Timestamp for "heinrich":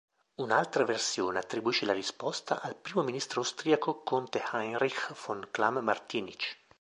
4.51-5.13